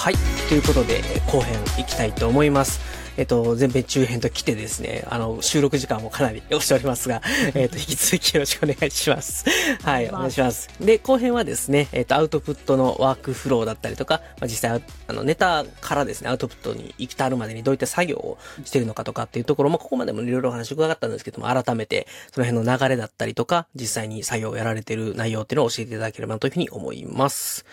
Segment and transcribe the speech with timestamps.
[0.00, 0.14] はい。
[0.48, 2.80] ということで、後編いきたいと思います。
[3.18, 7.20] えっと、前編中編と来てですね、あの、収録時間もかなり押しておりますが、
[7.54, 9.44] えっと、引き続きよろしくお願いします。
[9.82, 10.70] はい、お願いします。
[10.80, 27.66] で、後編はですね、えっと、アウトプットのワークフローだったりとか、まあ、実際、あの、ネタからですね、アウトプットに行きたるまでにどういった作業をしているのかとかっていうところも、ここまでもいろいろお話伺ったんですけども、改めて、その辺の流れだったりとか、実際に作業をやられている内容っていうのを教えていただければなというふうに思います。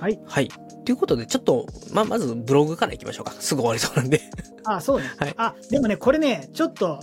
[0.00, 0.18] はい。
[0.26, 0.48] はい。
[0.84, 3.32] ということで、ちょっと、まあ、まずブログから行きましょうか。
[3.32, 4.22] すぐ終わりそうなんで。
[4.64, 5.10] あ、そうね。
[5.18, 7.00] はいあ、でもね、これね、ちょっと、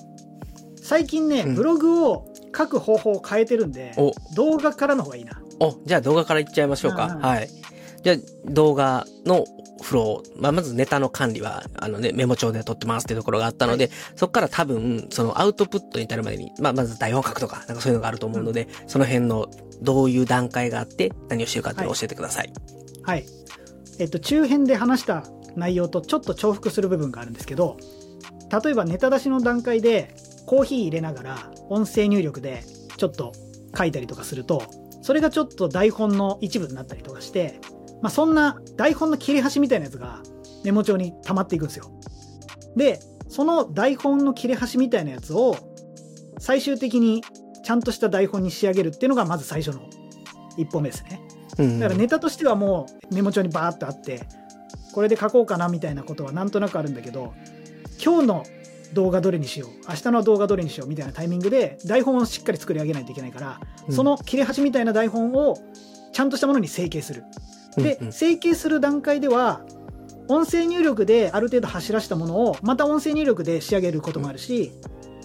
[0.82, 5.40] 最近ね、うんブログを書く方法を変えてるんで、お動画からの方がいいな。
[5.60, 7.06] お、じゃあ動画から行っちゃいましょうか。
[7.06, 7.50] うんうんはい。
[8.04, 8.18] じゃあ、
[8.50, 9.46] 動画の
[9.82, 19.48] フロー、まあ、まずネタの管理は、あのね、メモ帳で撮ってますっていうところがあったので、そこから多分、そのアウトプットに至るまでに、まあ、まず台本書くとか、なんかそういうのがあると思うので、その辺の、
[19.82, 22.54] どういう段階があって、何をしてるかって教えてください。
[23.04, 23.26] はい。
[24.00, 25.24] えっと、中編で話した
[25.56, 27.78] 内容とちょっと重複する部分があるんですけど、
[28.64, 32.64] 例えばネタ出しの段階でコーヒー入れながら音声入力で
[32.98, 33.34] ちょっと
[33.78, 34.64] 書いたりとかすると、
[35.02, 37.60] それがちょっと台本の一部になったりとかして、
[38.02, 40.22] まあそんな台本の切れ端みたいなやつが
[40.64, 41.92] メモ帳に溜まっていくんですよ。
[42.76, 45.56] で、その台本の切れ端みたいなやつを
[46.40, 47.24] 最終的に
[47.68, 49.82] ちゃんとした台本に仕上げるっていうのがまず最初の
[50.56, 51.20] 一歩目ですね。
[51.58, 51.80] うん。
[51.82, 54.22] だからネタとしてはもうメモ帳にバーっとあって
[54.94, 57.34] これで書こうかなみたいなことはなんとなくあるんだけど
[58.02, 58.44] 今日の
[58.94, 65.58] 動画どれにしよう明日の動画どれにしようみたいなタイミングで台本をしっかり作り上げないといけないから、うんその切れ端みたいな台本を
[66.14, 67.26] ちゃんとしたものに整形する。
[67.76, 69.66] で、うんうん整形する段階では
[70.30, 74.72] 音声入力である程度走らしたものをまた音声入力で仕上げることもあるし、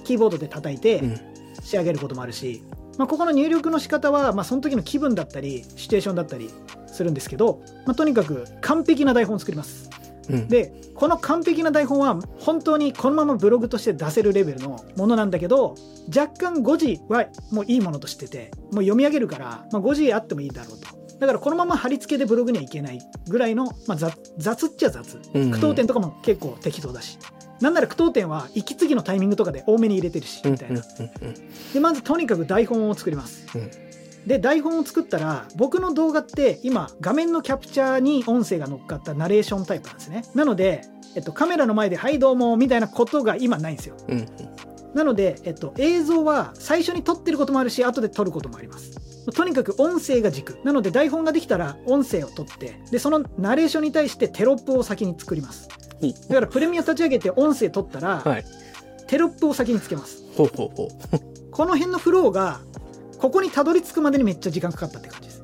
[0.02, 1.31] キーボードで叩いて、うん
[1.62, 2.62] 仕上げることもあるし、
[2.98, 6.50] まあ、ここの入力の仕方は、まあ、その時の気分だったりシチュエーションだったり
[6.86, 9.90] するんですけど、まあ、とにかく完璧な台本を作ります
[10.28, 10.48] うん。
[10.48, 15.74] でこの完璧な台本は本当にこのままブログとして出せるレベルのものなんだけど
[16.14, 25.20] 若干誤字はもういいものとしててもう読み上げるから、まあ、誤字あってもいいだろうとだからこのまま貼り付けでブログにはいけないぐらいの、まあ、雑雑っちゃ雑。
[25.34, 27.18] うん句読点とかも結構適当だし。
[27.60, 30.52] なんなら句読点は息継ぎのタイミングとかで多めに入れてるしうん。
[30.52, 30.82] みたいな。
[31.72, 33.70] でまずとにかく台本を作ります、うん。
[34.26, 40.24] で台本を作ったら僕の動画って今画面のキャプチャーに音声が乗っかったナレーションタイプなんですね。
[40.34, 40.82] なので、
[41.14, 43.96] えっと、カメラの前で「はいどうも」みたいなことが今ないんですよ。
[44.08, 44.26] うん。
[44.92, 44.98] うん。
[44.98, 55.68] なので、えっと、映像は最初に撮ってることもあるし後で撮ることもありますとにかく音声が軸なので台本ができたら音声を撮ってでそのナレーションに対してテロップを先に作ります
[56.28, 58.44] だからプレミア立ち上げて音声撮ったら、はい。
[59.06, 61.50] テロップを先につけますほうほうほう。
[61.50, 62.60] この辺のフローが
[63.18, 65.42] ここにたどり着くまでにめっちゃ時間かかったって感じです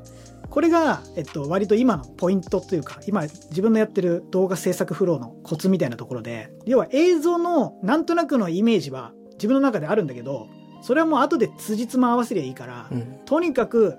[0.50, 10.48] これが、えっと、割と今のポイントというか今自分のやってる動画制作フローのコツみたいなところで要は映像のなんとなくのイメージは自分の中であるんだけど
[10.80, 13.20] それはもう後で辻褄合わせりゃいいから、うん。
[13.24, 13.98] とにかく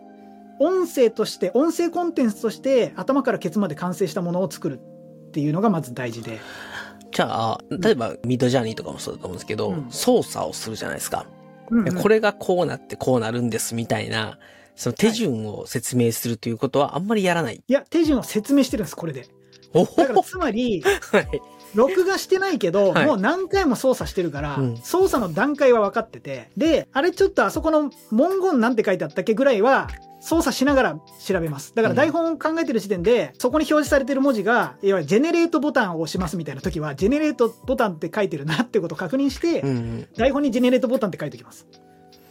[0.59, 6.39] 音声として音声コンテンツとして頭からケツまで完成したものを作るっていうのがまず大事で、
[7.11, 11.25] じゃあ、例えば、ミッドジャーニーとかもそうだと思うんですけど、うん操作をするじゃないですか。
[11.71, 14.39] うんうんこれがこうなってこうなるんですみたいな、
[14.75, 17.61] その手順を説明するということはあんまりやらない。
[17.67, 19.27] いや手順を説明してるんですこれで
[19.73, 21.27] だからつまり はい。
[21.75, 29.87] 録画してないけど、はいもう何回も操作してるから、うん操作の段階は分かってて、で、あれちょっとあそこの文言なんて書いてあったっけぐらいは、
[30.21, 31.73] 操作しながら調べます。
[31.75, 40.07] だから台本を考えてる時点で、そこに表示されてる文字が、いわゆるジェネレートボタンを押しますみたいな時は、ジェネレートボタンって書いてるなってことを確認して、うんうん。
[40.17, 41.67] 台本にジェネレートボタンって書いておきます。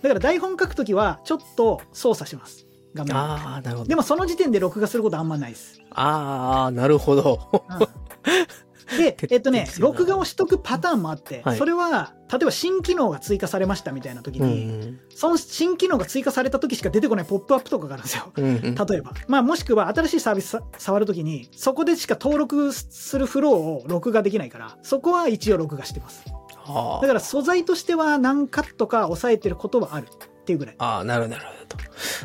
[0.03, 2.66] だから台本書くときは、ちょっと操作します。
[2.94, 3.88] 画面をああ、なるほど。
[3.88, 5.81] でもその時点で録画することあんまないです。
[5.91, 7.65] ああ、なるほど。
[7.78, 7.87] で、
[8.26, 18.32] 徹 底 えっとね、録画をしとくパターンもあって、はいそれは、例えば新機能が追加されましたみたいな時うに、んその新機能が追加された時しか出てこないポップアップとかがあるんですよ。
[18.37, 18.44] うん。
[18.44, 18.75] うんうん。
[18.75, 19.12] 例えば。
[19.29, 26.25] まあ、もしくは新しいサービスさ触るときに、そこでしか登録するフローを録画できないから、そこは一応録画してます。
[26.67, 30.75] あだから素材としては何カットか抑えてることはあるっていうぐらい。
[30.79, 31.52] あー、なるほど、なるほ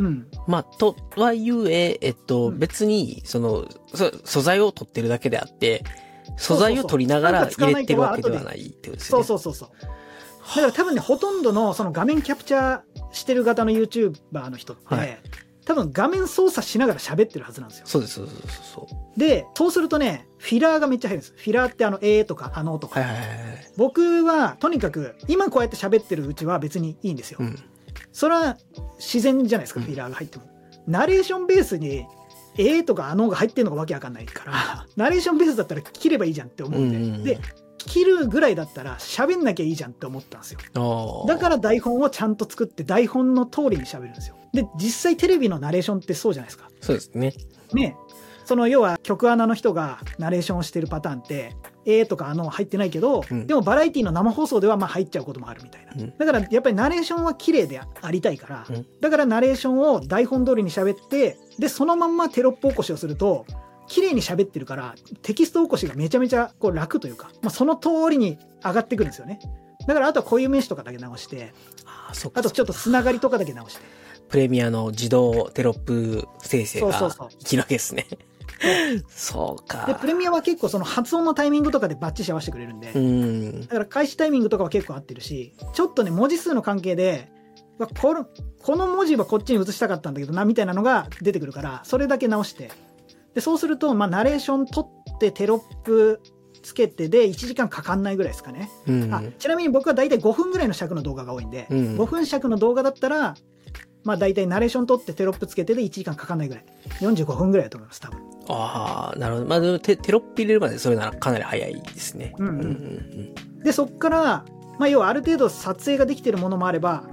[0.02, 0.06] ど。
[0.06, 0.28] うん。
[0.48, 5.84] まあ、とはゆえ、えっと、うん別に、その、そ素材を取ってるだけであって、
[6.38, 9.24] 素材を取りながら入れてるわけではないってことですよね。
[9.26, 10.56] そうそうそうそう。
[10.56, 12.82] だから多分ね、ほとんどのその画面キャプチャー
[13.12, 15.20] してる型の YouTuber の人って、はい
[15.66, 17.86] 多分画面操作しながら喋ってるはずなんですよ。
[17.88, 18.38] そうです、そうです、
[18.74, 19.20] そうそう。
[19.20, 21.34] で、そうするとね、フィラーがめっちゃ入るんです。
[21.38, 23.00] フィラーってあの、えーとか、あのとか。
[23.00, 23.72] はいはいはいはい。
[23.78, 27.38] 僕は、とにかく、今こうやって喋ってるうちは別にいいんですよ。
[27.40, 27.58] うん。
[28.12, 28.58] それは
[28.98, 30.44] 自然じゃないですか、うんフィラーが入っても。
[30.86, 32.06] ナレーションベースに、
[32.58, 37.40] えーとかあのが入ってんのがわけわかんないから、 ナレーションベースだったら切ればいいじゃんって思うんで、うんうんで、
[37.78, 41.26] 切るぐらいだったら喋んなきゃいいじゃんって思ったんですよ。
[41.28, 44.36] だから台本をちゃんと作って台本の通りに喋るんですよ。
[44.54, 46.70] で、実際テレビのナレーションってそうじゃないですか。
[46.82, 47.34] そうですね。
[47.74, 47.96] ね。
[48.46, 51.56] その要は曲穴の人がナレーションをしてるパターンって、
[51.86, 55.92] えーとかあの入ってないけど、うんでもバラエティの生放送ではまあ入っちゃうこともあるみたいな。
[55.96, 63.46] うんだからやっぱりナレーションは綺麗でありたいから、うんだからナレーションを台本通りに喋って、で、そのまんまテロップ起こしをすると、
[63.88, 69.40] 綺麗に喋ってるから、テキスト起こしがめちゃめちゃこう楽というか、まあ、その通りに上がってくるんですよね。
[69.88, 71.54] だからあとは固有名詞とかだけ直して、
[71.86, 73.82] あとちょっとつながりとかだけ直して。
[74.30, 78.08] プレミアの自動テロップ生成がそうそうそう生きるわけですね。
[79.08, 79.86] そうか。
[79.86, 83.62] で、プレミアは結構その発音のタイミングとかでバッチリ合わせてくれるんで、うん。
[83.62, 87.32] だから開始タイミングとかは結構合ってるし、ちょっとね、文字数の関係で、
[87.78, 88.28] わこの
[88.62, 92.72] この文字はこっちに移したかったんだけどな、みたいなのが出てくるから、それだけ直して。
[93.34, 96.22] で、そうすると、まあ、ナレーション取ってテロップ
[96.64, 98.70] つけてで1時間かかんないぐらいですかね。
[98.88, 99.14] うん。
[99.14, 103.36] あちなみに僕は大体5分ぐらいの尺の動画が多いんで、うん5分尺の動画だったら、
[104.04, 106.66] まあ大体ナレーション取ってテロップつけてで1時間かかんないぐらい。
[107.02, 108.22] 45分ぐらいだと思います、多分。
[108.50, 109.48] ああ、なるほど。
[109.48, 112.34] まあ、でもテテロップ入れるまでそれならかなり早いですね。
[112.38, 114.46] うんうんうんで、そっから、
[114.78, 117.06] まあ要はある程度撮影ができてるものもあれば、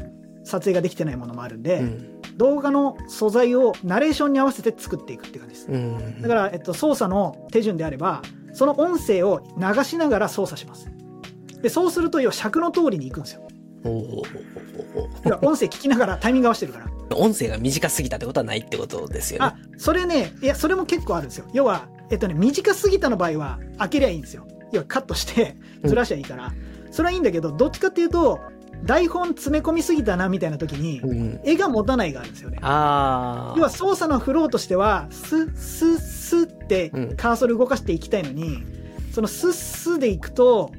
[0.43, 2.21] 撮影ができてないものもあるんで、うん。
[2.37, 5.69] 動画の素材をナレーションに合わせて作っていくって感じです。
[5.69, 6.23] うん。
[6.23, 8.23] だから、えっと、操作の手順であれば、
[8.53, 10.91] その音声を流しながら操作します。
[11.62, 13.47] で、そうすると、要は尺の通りに行くんですよ。
[13.85, 17.17] 音声聞きながらタイミング合わせてるから。
[17.17, 19.47] 音声が短すぎたってことはないってことですよね。
[19.47, 21.47] あ、それね、いや、それも結構あるんですよ。
[21.53, 24.47] 要は、えっとね、短すぎたの場合は、開けりゃいいんですよ。
[24.73, 26.53] 要は、カットして、ずらしゃいいから。
[26.91, 28.41] それはいいんだけど、どっちかっていうと、
[28.85, 31.41] 台本詰め込みすぎたな、みたいな時に、うん。
[31.44, 32.59] 絵が持たないがあるんですよね。
[32.62, 33.55] ああ。
[33.56, 38.62] 要は操作のフローとしては、スッスッスッってうんカーソル動かしていきたいのに、
[39.12, 40.71] そのスッスでいくと、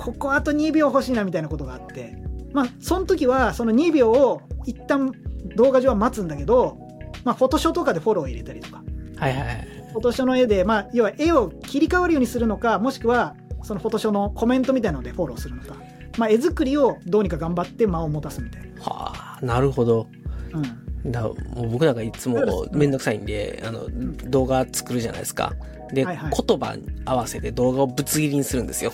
[0.00, 2.16] ここあと2秒欲しいなみたいなことがあって、
[2.52, 5.12] まあ、その時はその2秒を一旦
[5.56, 6.78] 動画上は待つんだけど、
[7.22, 8.82] まあ、フォトショーとかでフォローを入れたりとか、
[9.16, 9.68] はいはいはい。
[9.92, 15.76] フォトショーの絵で、まあ、要は絵を切り替わるようにするのか、もしくは、そのフォトショーのコメントみたいなのでフォローするのか、
[16.16, 18.82] まあ、絵作りをどうにか頑張って間を持たすみたいな。
[18.82, 20.06] はあ、なるほど。
[20.52, 21.12] うん。
[21.12, 23.86] だもう僕なんかいつもめんどくさいんで、あの、
[24.30, 25.52] 動画作るじゃないですか。
[25.92, 28.92] で、はいはい言葉に合わせて動画をぶつ切りにするんですよ。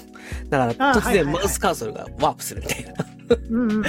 [0.48, 2.92] だから突然マウスカーソルがワープするみたいな。
[3.50, 3.84] うんうんうんうん。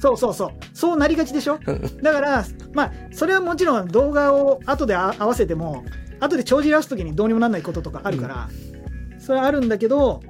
[0.00, 0.50] そうそうそう。
[0.74, 1.58] そうなりがちでしょ？
[1.66, 5.84] うんだから、まあ、それはもちろん動画を後であ合わせても、
[6.20, 8.48] 後で帳尻合わすときにどうにもなんないこととかあるから、
[9.18, 10.22] それはあるんだけど、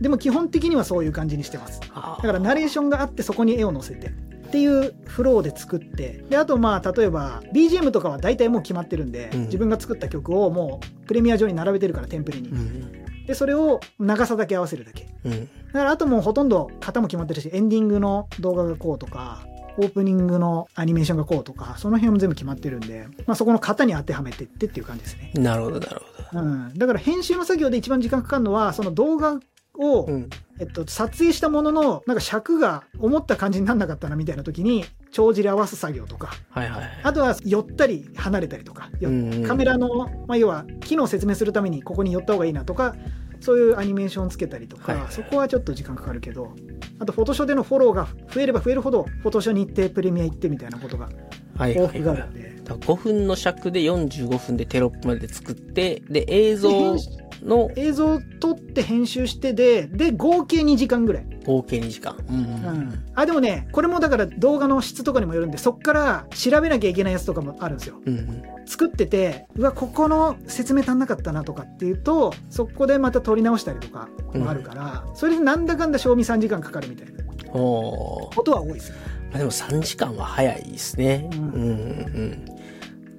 [0.00, 1.80] でも基本的にはそういう感じにしてます。
[1.92, 4.12] あだからナレーションがあってそこに絵を載せて。
[4.48, 12.54] っていうフローで作って、で、あとまあ、例えば、BGM とかは大体もう決まってるんで、うん自分が作った曲をもうプレミア上に並べてるから、テンプレにう。
[12.54, 13.26] ん。
[13.26, 15.06] で、それを長さだけ合わせるだけ。
[15.24, 15.48] うん。
[15.66, 19.46] だからあともうほとんど型も決まってるし、エンディングの動画がこうとか、
[19.76, 25.30] オープニングのアニメーションがこうとか、その辺も全部決まってるんで、まあそこの型に当てはめてってっていう感じですね。
[25.34, 26.02] なるほど、なる
[26.32, 26.74] ほうん。
[26.74, 29.38] だから編集の作業で一番時間かかるのは、その動画
[29.78, 30.12] を、ど。
[30.12, 30.30] うん。
[30.60, 37.00] えっと、撮影したものの、なんか尺が思った感じになんなかったなみたいな時に、帳尻合わす作業とか、はいはい。
[37.02, 39.88] あとは寄ったり離れたりとか、ようんうんカメラの、
[40.26, 42.96] まあ、要は機能を説明するためにここに寄った方がいいなとか、
[43.40, 46.54] そういうアニメーションつけたりとか、はいはいそこはちょっと時間かかるけど、
[46.98, 51.08] あとフォトショーでのフォローが増えれば増えるほど、フォトショーに行ってプレミア行ってみたいなことが
[51.56, 52.18] はい豊富はいはい。
[52.18, 52.62] があるんで。
[52.64, 56.96] だから5分の尺で45分でテロップまで作って、で、映像
[57.42, 61.26] の映像を撮って編集してで、で、合計2時間ぐらい。
[61.44, 62.16] 合計2時間。
[62.28, 62.36] うん。
[62.36, 63.04] うん。
[63.14, 67.96] あ、でもね、これもだから動画の質とかにもよるんで、そっから調べなきゃいけないやつとかもあるんですよ。
[68.04, 68.14] うん。
[68.18, 68.42] うん。
[68.66, 78.96] 作ってて、うわ、ここの説明足んなかったなとかっていうと、そこでまた撮り直したりとかもあるから、それでなんだかんだ賞味3時間かかるみたいなことは多いですよ。
[79.30, 81.28] まあでも3時間は早いですね。
[81.32, 81.46] ううんん。
[81.46, 82.44] うん。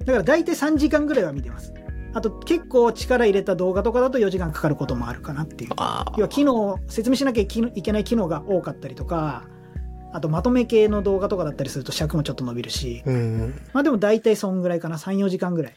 [0.04, 1.72] だから大体3時間ぐらいは見てます。
[2.12, 5.70] あと結構力入れた動画とかだと4時間かかることもあるかなっていう。
[5.76, 6.12] ああ。
[6.16, 9.44] 要は機能、説明しなきゃいけない機能が多かったりとか、
[10.12, 13.60] あとまとめ系の動画とかだったりすると尺もちょっと伸びるし、うん。
[13.72, 15.74] まあでも大体そんぐらいかな、3、4時間ぐらい。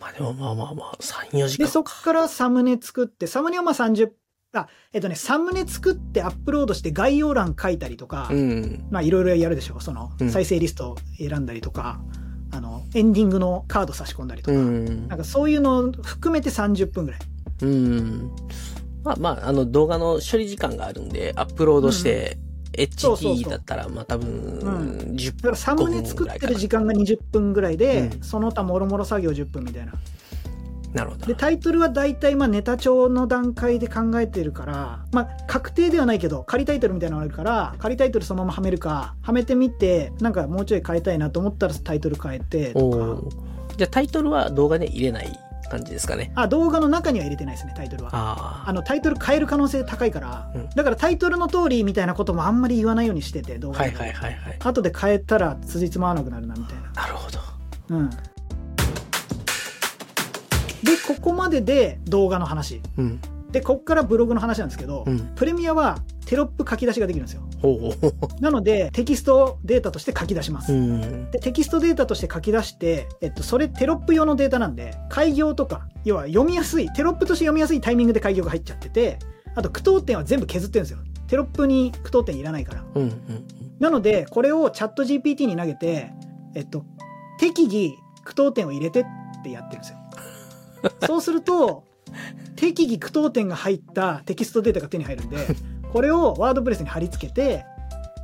[0.00, 1.70] まあでもまあまあまあ、3、4時で、間。
[1.70, 4.10] そっからサムネ作って、サムネはまあ30、
[4.52, 8.88] あ、えっとね、サムネ作ってアップロードして概要欄書いたりとか、うん。
[8.90, 9.78] まあいろいろやるでしょ。
[9.78, 12.00] そのうん再生リストを選んだりとか、
[12.52, 15.18] あの、エンディングのカード差し込んだりとうか、んなん。
[15.18, 17.20] かそういうのを含めて30分ぐらい。
[17.62, 18.30] うん。
[19.04, 22.38] まあまあ、あの動画の処理時間があるんで、アップロードして、
[22.72, 29.92] HD だったら、まあ多分、ん10だからサムネ作ってる時間が20分ぐらいで、うんその他もろもろ作業10分みたいな。
[30.92, 31.34] なるほどで、。
[31.34, 43.76] タイトルは大体まあネタ帳の段階で考えてるから、まあ確定ではないけど、仮タイトルみたいなのがあるから、仮タイトルそのままはめるか、はめてみて、なんかもうちょい変えたいなと思ったらタイトル変えてとか。
[43.76, 45.38] じゃあタイトルは動画で入れない
[45.70, 46.32] 感じですかね。
[46.34, 48.10] あ、動画の中には入れてないですね、タイトルは。
[48.12, 53.72] ああの、タイトル変える可能性高いから、うんだからタイトルの通りみたいなこともあんまり言わないようにしてて、動あ。
[53.74, 54.56] 画ではいはいはいはい。
[54.58, 56.90] 後で変えたら辻褄合わなくなるなみたいな。
[56.90, 57.38] なるほど。
[57.90, 58.10] うん。
[60.82, 62.80] で、ここまでで動画の話。
[62.96, 63.20] うん。
[63.52, 67.42] で、こっからブログの話なんですけど、うんプレミアはテロップ書き出しができるんですよ。
[68.40, 70.72] なので、テキストデータとして書き出します。
[70.72, 70.76] う。
[70.76, 71.30] うん。
[71.30, 79.18] で、テキストデータとして書き出して、えっと、それテロップ用のデータなんで、開業とか、要は読みやすい、テロップとして読みやすいタイミングで開業が入っちゃってて、
[79.56, 80.98] あと句読点は全部削ってるんですよ。
[81.26, 82.84] テロップに句読点いらないから。
[82.94, 83.44] うんうん。
[83.80, 86.12] なので、これをチャット GPT に投げて、
[86.54, 86.84] えっと、
[87.38, 89.04] 適宜句読点を入れてっ
[89.42, 89.99] てやってるんですよ。
[91.06, 91.84] そうすると、
[92.56, 95.36] 適宜句読点が入ったテキストデータが手に入るんで、
[95.92, 97.64] これをワードプレスに貼り付けて、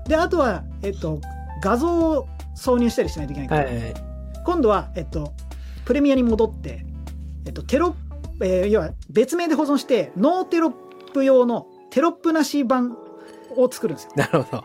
[0.06, 1.20] で、あとは、えっと、
[1.62, 3.94] 画像を挿入したりしないといけないから、はいはい。
[4.44, 5.32] 今度は、えっと、
[5.84, 6.84] プレミアに戻って、
[7.44, 7.90] えっと、テロッ
[8.38, 10.72] プ、えー要は別名で保存して、ノーテロッ
[11.12, 12.96] プ用のテロップなし版
[13.56, 14.12] を作るんですよ。
[14.16, 14.64] なるほど。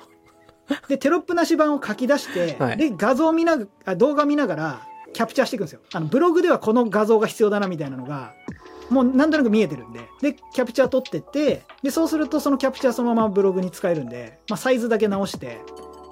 [0.87, 3.57] で、テロップなし版を書き出して、はいで、画像を見な
[3.95, 4.81] 動画見ながら、
[5.13, 5.81] キャプチャーしていくんですよ。
[5.93, 8.33] あの、ブログではこの画像が必要だなみたいなのが、
[8.89, 15.59] もうなんとなく見えてるんで、で、キャプチャー取ってって、で、そうするとそのキャプチャーそのままブログに使えるんで、まあ、サイズだけ直して、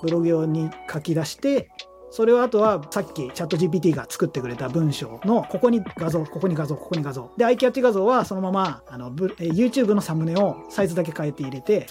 [0.02, 1.70] ブログ用に書き出して、
[2.12, 7.32] それをあとはさっきチャット GPT が作ってくれた文章のここに画像、ここに画像、ここに画像。
[7.38, 11.86] で、アイキャッチ画像はそのままあの YouTube のサムネをサイズだけ変えて入れて。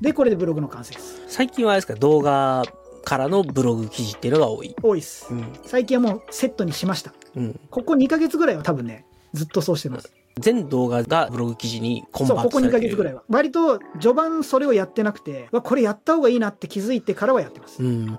[0.00, 1.22] で、これでブログの完成です。
[1.28, 2.64] 最近はあれですか、動画
[3.04, 4.74] からのブログ記事っていうのが多い。
[4.82, 5.34] 多いですう。
[5.34, 5.52] ん。
[5.64, 7.12] 最近はもうセットにしました。
[7.36, 7.60] うん。
[7.70, 10.12] ここ2ヶ月ぐらいは多分ね、ずっとそうしてます。
[10.38, 12.96] 全動画がブログ記事にコンそう、バーここ2トされてる。
[12.96, 13.22] ヶ月ぐらいは。
[13.28, 17.82] 割と序盤それをやってなくて、わこれやった方がいいなって気づいてからはやってます。
[17.82, 18.18] うん。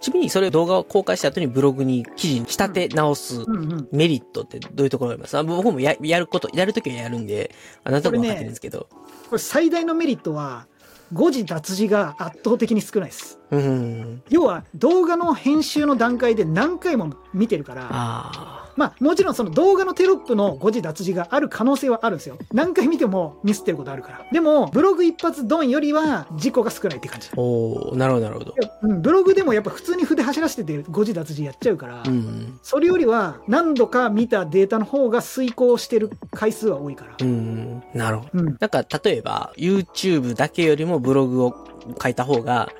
[0.00, 3.88] ちなみにそれ動画を公開した後にブログに記事に仕立て直すうんうん。
[3.90, 5.38] メリットってどういうところがあります？
[5.38, 7.54] あ僕もややること、やるときはやるんで、
[7.84, 8.88] あなたも分かってるんですけど。
[9.30, 10.66] これ最大のメリットは、
[11.14, 13.38] 誤字脱字が圧倒的に少ないです。
[13.56, 14.22] うん。
[14.30, 22.38] 要は動画の編集の段階で何回も見てるから、あまあもちろんその動画のテロップの誤字脱字がある可能性はあるんですよ。
[22.52, 24.26] 何回見てもミスってることあるから。
[24.32, 27.28] でも、ブログ一発ドンよりは事故が少ないって感じ。
[27.30, 27.34] あ。
[27.36, 28.54] おーなるほど、なるほど。
[29.00, 32.58] ブログでもやっぱ普通に筆走らせてて誤字脱字やっちゃうから、うん。
[32.62, 37.16] それよりは何度か見たデータの方が遂行してる回数は多いから。
[37.20, 37.82] うん。
[37.94, 38.30] なるほど。
[38.34, 38.56] うん。
[38.58, 41.54] なんか、例えば、YouTube だけよりもブログを
[42.02, 42.70] 書いた方が、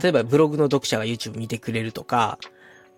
[0.00, 2.38] 例えばブログの読者が YouTube 見てくれるとか、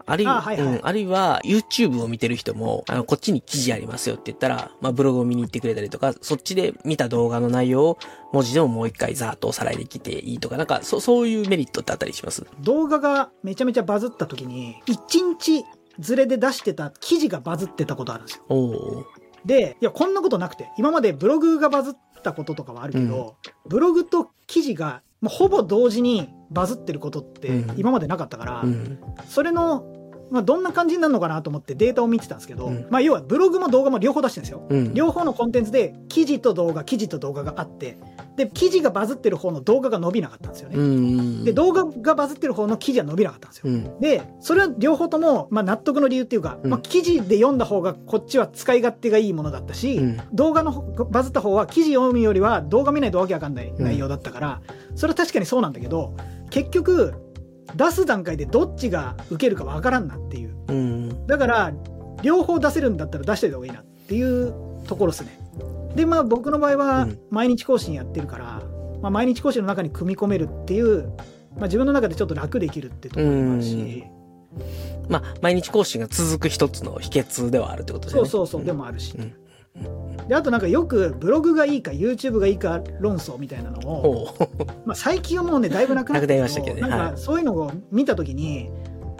[0.04, 0.66] あるいは、あはいはい。
[0.66, 7.98] うん、あるいは YouTube を見てる人も、あの、こっちに記事ありますよって言ったら、まあ、ブログを見に行ってくれたりとか、そっちで見た動画の内容を
[8.32, 12.44] 文字でももう一回ざーっとおさらいできていいとか、なんか、そ、そういうメリットってあったりします？
[12.60, 15.64] 動画がめちゃめちゃバズった時に、1日
[16.00, 18.44] ずれで出してた記事がバズってたことあるんですよ。
[18.48, 19.04] おー
[19.44, 23.36] で、いや、こんなことなくて、今までブログがバズったこととかはあるけど、
[23.66, 28.98] ブログと記事がもうほぼ同時にバズってることってうん今までなかったから、うん。
[29.28, 29.84] それの、
[30.32, 34.66] まあ、どんな感じになるのかなと思ってデータを見てたんですけど、うんまあ、要はブログも動画も両方出してるんですよ。
[34.68, 34.94] うん。
[34.94, 37.98] 両方のコンテンツで記事と動画、記事と動画があって、
[38.36, 40.76] で、記事がバズってる方の動画が伸びなかったんですよね。
[40.76, 41.44] うん。
[41.44, 43.70] で、動画がバズってる方の記事は伸びなかったんですよ。
[43.70, 44.00] うん。
[44.00, 54.62] で、それは両方とも、まあ、納得の理由っていうか、うんまあ、記事で読んだ方がこっちは使い勝手がいいものだったし、うん動画の方バズった方は記事読むよりは動画見ないとわけわかんない内容だったから、
[54.94, 56.14] それは確かにそうなんだけど、
[56.50, 57.14] 結局、
[57.74, 60.56] 出す段階でどっちが受けるかわからんなっていう。
[60.68, 61.26] うん。
[61.26, 61.72] だから、
[62.22, 64.54] 両方出せるんだったら出しておいた方がいいなっていう
[64.86, 65.38] ところですね。
[65.94, 68.62] で、まあ僕の場合はうん毎日更新やってるから、
[69.00, 71.08] まあ毎日更新の中に組み込めるっていう、
[71.56, 74.04] まあ自分の中でちょっと楽できるってところもあるし、
[75.08, 78.20] まあ、毎日更新が続く一つの秘訣ではあるってことですね。
[78.20, 79.16] そうそうそう、んでもあるし。
[79.16, 79.41] うん
[80.28, 84.34] で、あとなんかよくブログがいいか YouTube がいいか論争みたいなのを。
[84.84, 88.70] まあ最近はもうね、だいぶなくなったなくなりましたけどねなんはいかそういうのを見たときに、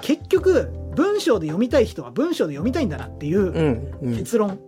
[0.01, 3.99] 結局、文章で読みたい人は文章で読みたいんだなっていううん。
[4.03, 4.17] うん。
[4.17, 4.59] 結論。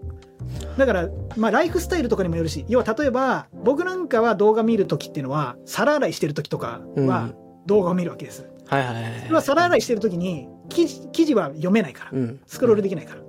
[0.79, 7.33] だから、まあ、ライフスタイルとかにもよるし、要は例えば、僕なんかは動画見るときっていうのは、皿洗いしてるときとかは
[7.67, 8.47] 動画を見るわけです。
[8.67, 9.21] はいはいはい。
[9.23, 12.11] それは皿洗いしてるときに記事、記事は読めないから。
[12.13, 12.41] うん。
[12.47, 13.21] スクロールできないから。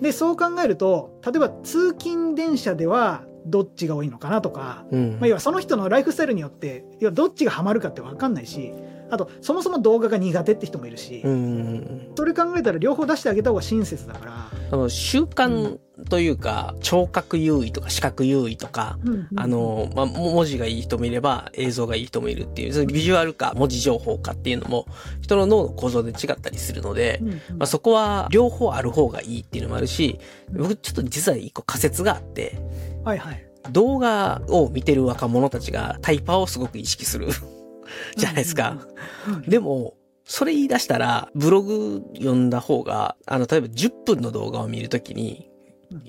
[0.00, 5.10] で、そう考えると、例えば通勤電車ではどっちが多いのかなとか、うん。
[5.12, 8.72] まあ、要はその人のライフスタイルによって、要はどっちがハマるかって分かんないし、
[9.10, 12.12] あと、そもそも動画が苦手って人もいるし、うん。
[12.16, 15.78] それ考えたら両方出してあげた方が親切だから、あの習慣
[16.10, 18.98] というか、聴覚優位とか視覚優位とか、
[19.36, 24.86] あの、まあ、も文字がいい人もいれば映像がいい人もいるっていう、そのビジュアルか文字情報かっていうのも
[25.20, 27.34] 人の脳の構造で違ったりするので、うんうん。
[27.34, 30.18] まあ、そこは両方ある方がいいっていうのもあるし、
[30.52, 32.58] 僕ちょっと実は一個仮説があって、
[33.04, 33.44] はいはい。
[33.70, 37.28] 動画を見てる若者たちがタイパーをすごく意識する
[38.16, 38.86] じゃないですか。
[39.28, 45.48] うんでも、それ言い出したら、ブログ読んだ方が、あの、例えば10分の動画を見るときに、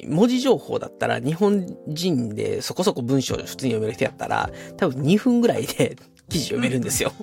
[0.05, 5.95] 文字情報だったら、日本人でそこそこ文章を普通に読める人やったら、多分2分ぐらいで
[6.27, 7.13] 記事読めるんですよ。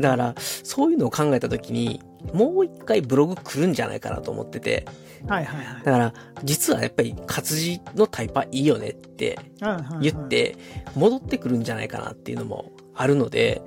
[0.00, 2.00] だから、そういうのを考えたときに、
[2.32, 4.86] もう一回ブログ来るんじゃないかなと思ってて、
[5.28, 5.84] はいはいはい。
[5.84, 6.14] だから、
[6.44, 9.38] 実はやっぱり活字のタイパいいよねって。
[10.00, 10.56] 言って、
[10.96, 13.62] 戻ってくるんじゃないかなっていうのもあるので、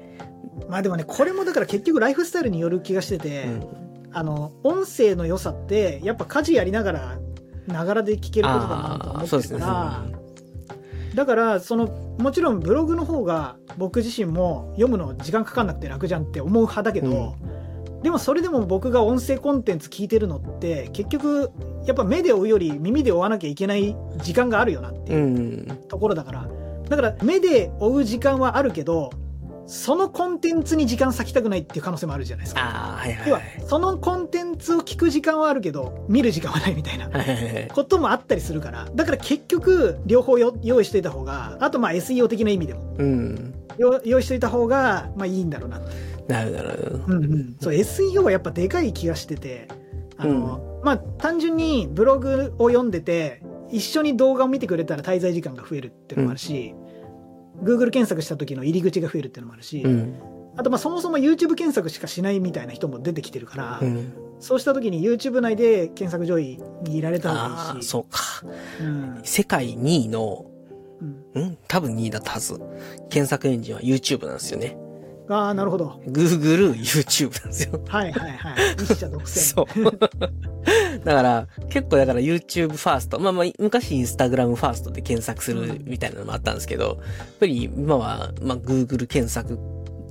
[0.70, 3.64] まあでもね、これもだから結局ライフスタイルによる気がしてて、うん。
[4.12, 7.18] あの、音声の良さって、やっぱ家事やりながら、
[7.68, 9.24] ながらで聞けることかなと思。
[9.26, 10.04] ってるから、
[11.16, 11.88] だから、その、
[12.20, 17.36] もちろんブログの方が僕自身も読むの時間かかんなくて楽じゃんって思う派だけど、
[18.04, 21.52] でもそれでも僕が音声コンテンツ聞いてるのって、結局、
[21.86, 25.78] やっぱ目で追うより耳で追わなきゃいけない時間があるよなってういうん。
[25.88, 26.48] ところだから、
[26.88, 29.10] だから目で追う時間はあるけど、
[29.74, 32.62] そのコンテンツに時間割きたくないっていう可能性もあるじゃないですか。
[32.62, 37.10] ああ、はいはい要ははい。、そのコンテンツを聞く時間はあるけど、見る時間はないみたいな
[37.74, 43.54] こともあったりするから、だから結局、両方よ用意していた方が、あとまあ SEO 的な意味でも、うん。
[43.80, 45.82] よ用意していた方が、まあいいんだろうな。
[46.28, 47.18] なるほど、なるほど。
[47.18, 47.56] うんうん。
[47.60, 49.70] そう、SEO はやっぱでかい気がしてて、
[50.18, 56.76] あの、まあ単純にブログを読んでて、一緒に動画を見てくれたら滞在時間が増えるっていうのもあるし、
[57.64, 60.16] Google 検索した時の入り口が増えるっていうのもあるし、うん。
[60.56, 64.14] あとまあそもそも YouTube 検索しかしないみたいな人も出てきてるから、うん。
[64.40, 67.88] そうした時に YouTube 内で検索上位にいられた方ああ、がいいし。
[67.88, 68.20] そうか。
[68.82, 70.46] うん世界2位の、
[71.34, 71.58] うんん？
[71.68, 72.60] 多分2位だったはず。
[73.10, 74.78] 検索エンジンは YouTube なんですよね。
[75.34, 76.00] ああ、なるほど。
[76.08, 77.82] Google、YouTube なんですよ。
[77.88, 78.54] はいはいはい。
[78.84, 79.26] 一社独占。
[79.26, 79.84] そう。
[81.04, 83.20] だから、結構だから YouTube ファースト。
[83.20, 89.58] まあまあ、昔 Instagram ファーストで検索するみたいなのもあったんですけど、やっぱり今は、まあ Google 検索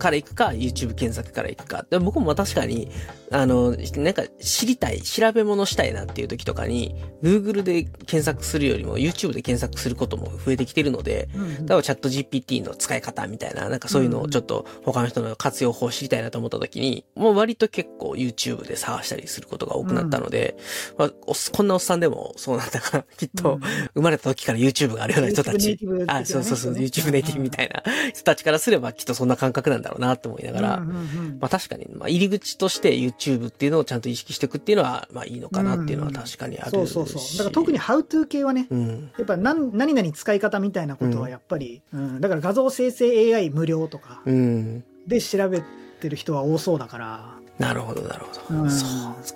[0.03, 1.87] から行くか、YouTube 検索から行くか。
[1.89, 2.91] で僕も確かに、
[3.31, 11.49] あの、なんか知りたい、調べ物したいなっていう時とかに、Google で検索するよりも YouTube で検索することも増えてきてるので、うんうん。
[11.51, 20.57] 例えばチャット GPT の使い方みたいな、なんかそういうのをちょっと他の人の活用法を知りたいなと思った時に、もう割と結構 YouTube で探したりすることが多くなったので、
[20.99, 23.61] まあ、おっこんなおっさんでもそうなんだから、 きっと、
[23.95, 25.79] 生まれた時から YouTube があるような人たち。
[26.09, 37.39] あ、そうそうそう、YouTube ネイティブみたいな人たちからすればきっとそんな感覚なんだろうなと思いながら、うんうんうんまあ確かに、まあ入り口として YouTube っていうのをちゃんと意識していくっていうのは、まあいいのかなっていうのは確かにあるそうそうそう。
[37.39, 39.11] だから特に How to 系はね、うん。
[39.19, 44.85] やっぱ何何々使い方みたいなことはやっぱり、うんだから画像生成 AI 無料とかうん。
[45.07, 45.63] で調べ
[46.01, 48.63] てる人は多そうだから、なるほど、なるほど。
[48.63, 48.91] うんそう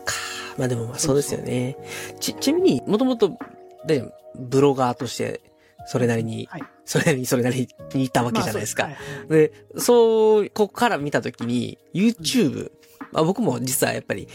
[0.05, 0.15] か。
[0.59, 1.77] まあでもまあそうですよね。
[2.21, 3.39] ち、ちなみに、もともと、
[3.87, 4.05] で、
[4.39, 5.41] ブロガーとして、
[5.87, 6.63] それなりに、はい。
[6.85, 8.85] それなりにそれなりにいたわけじゃないですか。
[8.85, 12.71] まあそうはいで、そう、ここから見たときに、YouTube、
[13.13, 14.29] まあ僕も実はやっぱり、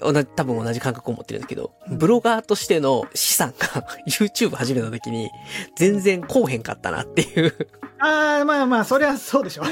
[0.00, 5.30] 同じ、多分同じ感覚を持ってるんですけど、ブロガーとしての資産が YouTube 始めたときに、
[5.76, 7.54] 全然こうへんかったなっていう。
[7.98, 9.64] ああ、まあまあ、それはそうでしょ。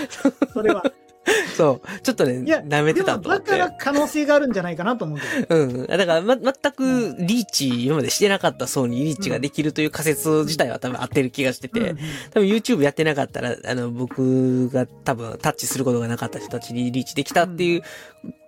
[0.53, 0.83] それは。
[1.57, 2.01] そう。
[2.03, 5.57] ちょっとね、いや、舐めてたでとだから可能性があるんじゃないかなと思うけど。
[5.57, 5.87] うん。
[5.87, 11.99] だから、ま、全くリーチ、今までしてなかった層にリーチができるという仮説自体は多分合ってる気がしてて、うんうん
[12.31, 17.83] 多分 YouTube やってなかったら、あの、僕が多分タッチすることがなかった人たちにリーチできたっていう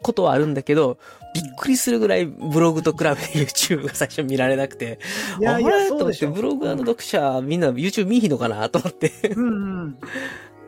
[0.03, 0.99] ことはあるんだけど、
[1.35, 4.99] びっくりするぐらいブログと比べて YouTube が最初見られなくて、
[5.41, 9.13] いやいやあれと思って、そうでしょブログの読者みんな YouTube 見ひんのかなと思って。
[9.37, 9.99] うんうん。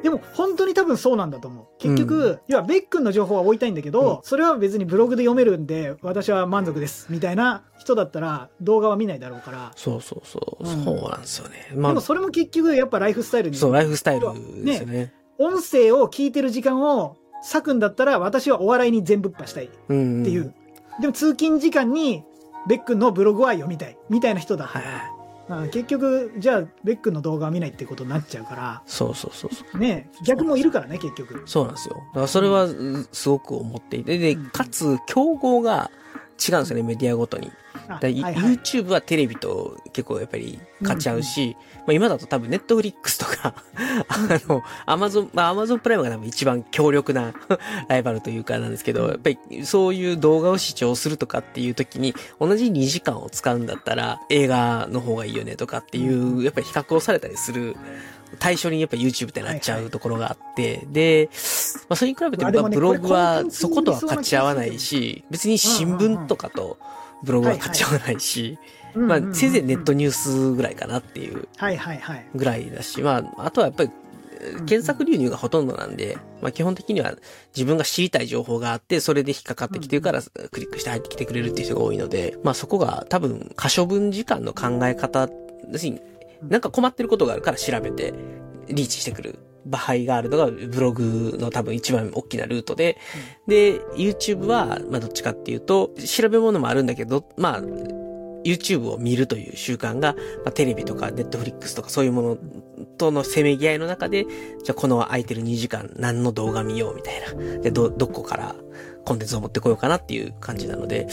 [0.02, 1.66] でも本当に多分そうなんだと思う。
[1.78, 7.06] 結局、う要はベックンの情報は置いたいんだけど、それは別にブログで読めるんで、私は満足です。
[7.10, 9.72] みたいな人だったら動画は見ないだろうから。
[9.76, 10.64] そうそうそう。
[10.64, 11.68] うんそうなんですよね。
[11.74, 13.56] まあ、でもそれも結局やっぱライフスタイルに。
[13.56, 14.28] そう、ライフスタイル
[14.64, 15.12] ですよね。
[15.38, 20.22] 音声を聞いてる時間を割くんだったら私はお笑いに全部っぱしたいっうん。
[20.24, 20.54] ていう。
[21.00, 22.24] でも通勤時間に
[22.68, 23.98] ベックンのブログは読みたい。
[24.08, 25.19] みたいな人だったら、はい
[25.50, 29.78] あ結局、じゃあベックンの動画は見ないってことになっちゃうから、そうそうそうそう。
[29.78, 31.42] ね、逆もいるからね、結局。
[31.46, 31.96] そうなんですよ。
[31.96, 35.90] だからそれはうんすごく思っていて、で、うんかつ、競合が
[36.48, 37.50] 違うんですよね、メディアごとに。
[37.88, 43.54] あだいはいはい YouTube はテレビと結構やっぱり勝っちゃうし、まあ今だと多分 Netflix とか、
[44.08, 47.32] あの、Amazon、まあ Amazon プライムが多分一番強力な
[47.88, 57.76] ライバルというかなんですけど、やっぱりそういう動画を視聴するとかっていう時に同じ2時間を使うんだったら映画の方がいいよねとかっていう、やっぱり比較をされたりする
[58.38, 61.28] 対象にやっぱ YouTube ってなっちゃうところがあって、で、
[61.88, 66.78] まあそれに比べてブログはそことは勝ち合わないし、別に新聞とかと
[67.22, 68.58] ブログは勝ち合わないし、
[68.94, 71.48] まあせいぜいネットニュースぐらいかなっていう。
[72.35, 73.90] ぐらいだし、まああとはやっぱり
[74.66, 77.14] 検索流入がほとんどなんで、まあ基本的には
[77.55, 85.29] 自分が知りたい情報があって、それで引っかかってきてるからクリックして入ってきてくれるっていう人が多いので、まあそこが多分可処分時間の考え方、
[85.70, 86.00] 要するに
[86.42, 88.14] なんか困ってることがあるから調べて
[88.68, 92.96] リーチしてくる場合があるのがブログの多分一番大きなルートで、
[93.46, 97.62] で、YouTube は、まあどっちかっていうと、調べ物もあるんだけど、まあ、
[98.44, 102.38] YouTube を見るという習慣が、まあ、テレビとか Netflix とかそういうもの
[102.98, 107.61] とのせめぎ合いの中で、じゃあこの空いてる2時間何の動画見ようみたいな。
[107.61, 108.55] で、ど、どこから
[109.05, 111.07] コンテンツを持ってこようかなっていう感じなので、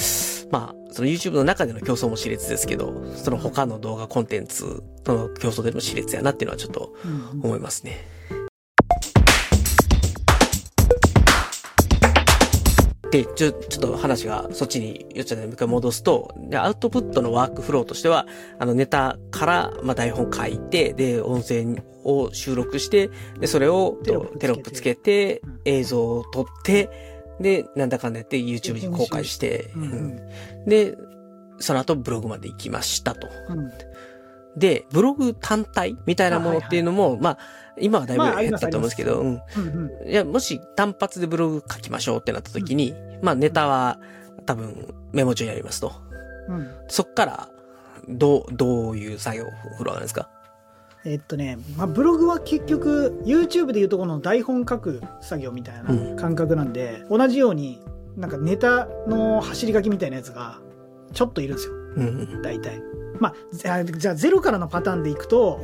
[0.51, 8.07] まあ、その YouTube の中での競争も熾烈ですけど、その他の動画コンテンツとの競争でも熾烈やなっていうのはちょっとうん思いますね。
[13.11, 18.27] で、ちょ、ちょっと話がそっちによっちゃないもう一回戻すと、で、アウトプットのワークフローとしては、
[18.59, 21.65] あの、ネタから、まあ、台本書いて、で、音声
[22.03, 25.41] を収録して、で、それをテロップつけて。
[25.67, 26.89] 映像を撮って、
[27.39, 29.83] で、なんだかんだやって YouTube に公開して、うん。
[29.83, 30.65] うん。
[30.65, 30.97] で、
[31.59, 33.27] その後ブログまで行きましたと。
[33.49, 33.71] うん
[34.57, 37.37] で、ブログ単体みたいなものっていうのも、まあ、
[37.79, 39.27] 今はだいぶ減ったと思うんですけど、うん。
[39.27, 39.41] うん
[40.03, 40.09] うん。
[40.09, 43.99] いや、もし単発でブログ書きましょうってなった時に、まあネタは
[44.45, 45.91] 多分メモ帳にありますと。
[46.49, 46.67] うん。
[46.87, 47.49] そっから、
[48.09, 49.45] どう、どういう作業
[49.77, 50.29] フロアなんですか？
[51.05, 57.79] えっとね、まあ、ブログは結局 YouTube でいうとこの台本書く作業みたいな感覚なんで、同じように
[58.15, 60.59] なんかネタの走り書きみたいなやつが
[61.13, 61.73] ちょっといるんですよ。
[61.75, 62.41] うん。
[62.41, 62.81] 大体
[63.19, 65.61] まあじゃあロからのパターンでいくと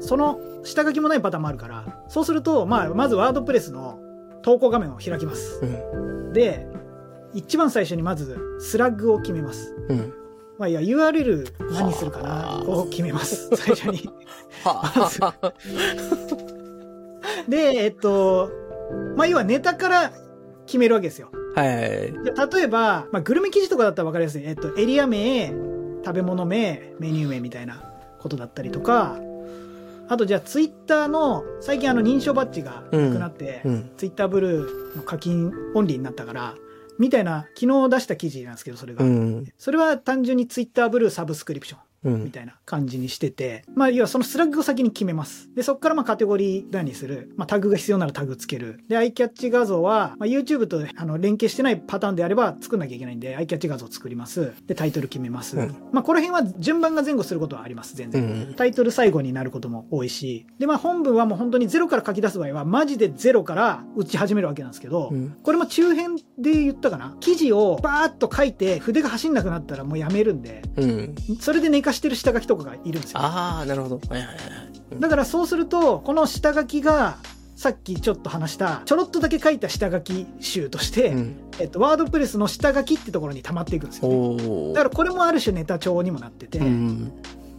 [0.00, 3.98] その下書きもないパターンもあるからそうすると、まあ、まずワードプレスの
[4.42, 6.32] 投稿画面を開きますうん。
[6.32, 6.66] で
[7.32, 10.12] 一番最初にまずスラッグを決めますうん。
[10.58, 14.08] まあいや URL 何するかなを決めます 最初に
[14.62, 15.54] はあ。
[17.48, 18.50] で、えっと、
[19.16, 20.12] まあ、要はネタから
[20.66, 21.30] 決めるわけですよ。
[21.54, 21.68] はい。
[21.68, 24.44] で例えば、まあ、グルメ記事とかだったら分かりやすい。
[24.44, 25.52] えっと、エリア名、
[26.04, 27.82] 食べ物名、メニュー名みたいな
[28.18, 29.16] ことだったりとか、
[30.08, 33.90] あとじゃあツイッターの、最近あの認証バッジがなくなって、うん。
[33.96, 36.54] ツイッターブルーの課金オンリーになったから、
[36.98, 39.04] みたいな、昨日出した記事なんですけど、それが。
[39.04, 39.46] うん。
[39.58, 41.80] それは単純にツイッターブルーサブスクリプション。
[42.04, 42.30] うんみ。
[42.30, 45.48] たいな感じにしてて、まあ、要はそのスラッグを先に決めます。
[45.54, 47.32] で、そこからまあカテゴリー欄にする。
[47.36, 48.80] まあ、タグが必要ならタグつける。
[48.88, 54.52] で、アイキャッチ画像は、まあ、YouTube とあの連携してないパターンであれば作んなきゃいけないんで、アイキャッチ画像を作ります。
[54.66, 55.56] で、タイトル決めます。
[55.56, 58.50] うんまあ、この辺は順番が前後することはあります、全う然。
[58.50, 58.54] ん。
[58.54, 60.46] タイトル最後になることも多いし。
[60.58, 67.16] で、まあ、本文はもう本当にゼロから書き出す場合は、マジでゼロから打ち始めるわけなんですけど、うんこれも中編で言ったかな？
[67.20, 71.14] 記事をバーッと書いて筆が走んなくなったらもうやめるんで、うん。
[71.38, 73.20] それで寝かしてる下書きとかがいるんですよ。
[73.20, 74.00] ああ、なるほど。
[74.08, 75.00] はいはいはい。
[75.00, 77.16] だからそうすると、この下書きが、
[77.56, 81.36] さっきちょっと話した、ちょろっとだけ書いた下書き集として、うん。
[81.60, 84.46] えっと、ワードプレスの下書きってところに溜まっていくんですよ、ね。
[84.48, 87.12] おだからこれもある種ネタ帳にもなってて、うん。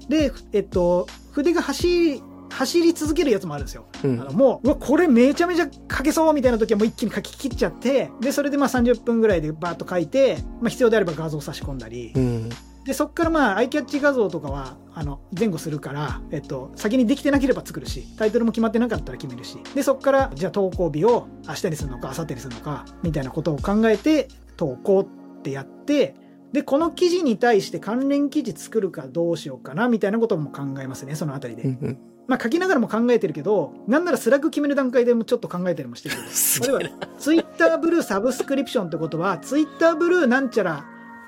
[0.10, 3.86] で、えっと、筆が走り、走り続けるやつもあるんですよ。
[4.04, 12.50] うんあのもう、うわ、これめちゃめちゃ書けそうみたいな時はもう一気に書き切っちゃって、で、それでまあ30分ぐらいでバーッと書いて、まあ必要であれば画像を差し込んだり、うん。
[12.86, 26.16] で、そっからまあ、アイキャッチ画像とかは、あの、前後するから、えっと、先にできてなければ作るし、タイトルも決まってなかったら決めるし、で、そっから、じゃあ投稿日を明日にするのか、明後日にするのか、みたいなことを考えて、投稿ってやって、
[26.54, 31.64] で、この記事に対して関連記事作るかどうしようかな、みたいなことも考えますね、そのあたりで。
[31.64, 31.98] うん。
[32.28, 36.28] まあ、書きながらも考えてるけど、なんならスラッグ決める段階でもちょっと考えたりもしてるけど。
[36.32, 36.90] すげえな。
[37.18, 40.86] ツイッターブルーサブスクリプションってことは、ツイッターブルーなんちゃら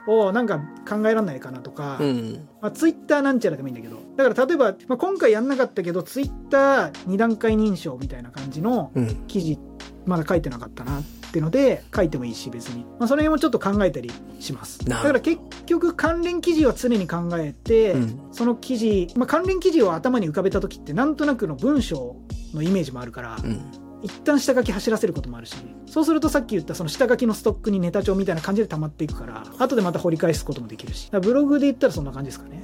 [0.07, 2.47] をなんか考えられないかなとか、うん。
[2.61, 9.15] まあ、ツイッターなんちゃらでもいいんだけど、だから例えば、まあ、今回やんなかったけど、ツイッター2段階認証みたいな感じのうん。
[9.27, 9.59] 記事、
[10.05, 12.83] まだ書いてなかったなっていうので、書いてもいいし、別に。
[12.99, 14.83] まあ、その辺もちょっと考えたりします。
[14.85, 22.15] だから結局、関連記事は常に考えて、うんその記事、まあ、関連記事を頭に浮かべた時って、なんとなくの文章
[22.53, 23.86] のイメージもあるから、うん。
[24.07, 31.09] 一旦下書き走らせることもあるしそうするとさっき言ったその下書きのストックにネタ帳みたいな感じで溜まっていくから後でまた掘り返すこともできるし。
[31.11, 32.63] ブログで言ったらそんな感じですかね。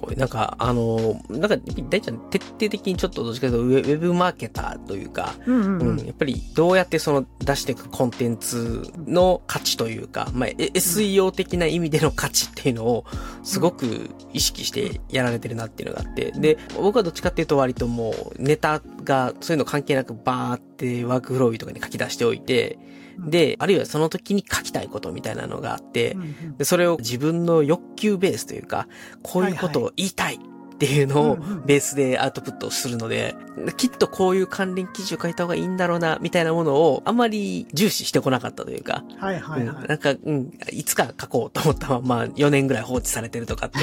[0.00, 0.16] ごい。
[0.16, 1.56] なんか、あの、なんか、
[1.88, 13.04] 大ちゃん徹底的にちょっとどっちかというとウェブマーケターというか、うんうん、うん、うん、やっぱりどうやってその出していくコンテンツの価値というか、まあ、SEO 的な意味での価値っていうのを
[13.42, 22.78] すごく意識してやられてるなっていうのがあって、で、僕はどっちかっていうと割ともうネタがそういうの関係なくバーってワークフローとかに書き出しておいて、
[23.18, 26.16] で、あるいはその時に書きたいことみたいなのがあって、
[26.56, 28.86] でそれを自分の欲求ベースというか、
[29.22, 30.38] こういうことを言いたい
[30.78, 31.36] っていうのを
[31.66, 33.34] ベースでアウトプットするので、
[33.76, 39.76] きっとこういう関連記事を書いた方がいいんだろうな、みたいなものをあんまり重視してこなかったというか、はいはいはい。
[39.76, 43.78] うん、なんか、うん、いつか書こうと思ったまま4年ぐらい放置されてるとかって。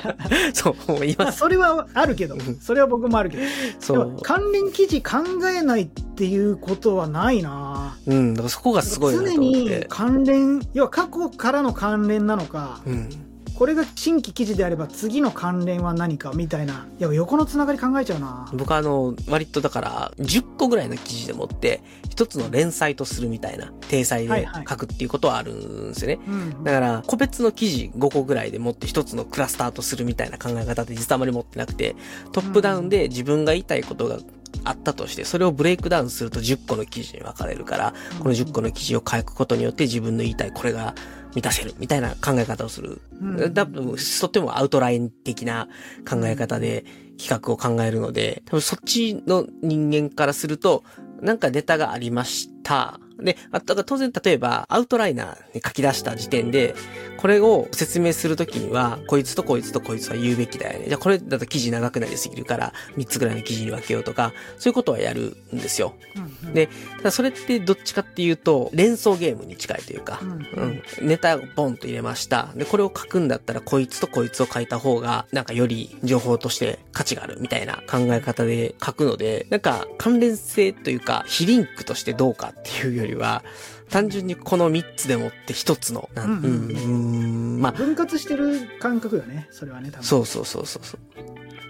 [0.56, 3.42] そう、今、まあ、それはあるけど、それは僕もあるけど。
[3.78, 4.16] そう。
[4.22, 5.18] 関連記事考
[5.50, 13.27] えないっていうことはないなうん、だからそこがすごいな常に関連、要は過去からの関連なのか、うん
[13.58, 16.86] これが新規記事であれば次の関連は何かみたいな。
[17.00, 18.48] いや、横のつながり考えちゃうな。
[18.54, 26.20] 僕はあの、割とだから、10個ぐらいの記事でもって、一つの連載とするみたいな、体裁で書くっていうことはあるんですよね。
[26.24, 31.96] はいはい、だから、個別の記事5個ぐらいでもって一つのクラスターとするみたいな考え方って実はあまり持ってなくて、
[32.30, 34.18] トップダウンで自分が言いたいことが
[34.62, 40.94] あったとして、それをブレイクダウンすると10個の記事に分かれるから、この10個の記事を書くことによって自分の言いたいこれが
[41.34, 43.00] 満たせるみたいな考え方をする。
[43.20, 45.68] うん、多分、とってもアウトライン的な
[46.08, 46.84] 考え方で
[47.18, 50.84] 企画を考えるので、多分そっちの人間からすると、
[51.20, 53.00] なんかネタがありました。
[53.18, 56.74] で、あと当然例えばアウトライナーに書き出した時点で、
[57.16, 60.86] これを説明するときには、こいつとこいつとこいつは言うべきだよね。
[60.86, 65.94] じゃあこれだと記事長くなりすぎるから、3つぐらいの記事に分けようとか、そういうことはやるんですよ。
[66.14, 70.34] うんうん、で、ただそれってどっちかっていうと、連想ゲームに近いというか、うん、う
[70.66, 72.50] ん、ネタをボンと入れました。
[72.54, 83.42] で、これを書くんだったら、こいつとこいつを書いた方が、なんかより情報として価値があるみたいな考え方で書くので、なんか関連性というか、非リンクとしてどうかっていうよりは、
[83.90, 87.72] 単純にこの3つでもって1つの、うん、うん、うん、まあ。
[87.72, 90.04] 分割してる感覚よね、それはね、多分。
[90.04, 90.82] そうそうそうそう。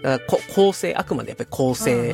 [0.03, 2.13] だからこ構成、あくまでやっぱり構成